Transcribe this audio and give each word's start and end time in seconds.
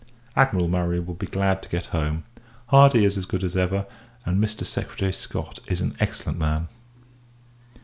Admiral 0.35 0.67
Murray 0.67 0.99
will 0.99 1.13
be 1.13 1.27
glad 1.27 1.61
to 1.61 1.69
get 1.69 1.85
home; 1.93 2.23
Hardy 2.69 3.05
is 3.05 3.19
as 3.19 3.27
good 3.27 3.43
as 3.43 3.55
ever; 3.55 3.85
and 4.25 4.43
Mr. 4.43 4.65
Secretary 4.65 5.13
Scott 5.13 5.59
is 5.67 5.79
an 5.79 5.95
excellent 5.99 6.39
man. 6.39 6.69